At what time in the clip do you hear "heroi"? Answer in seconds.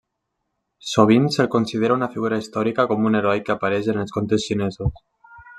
3.21-3.47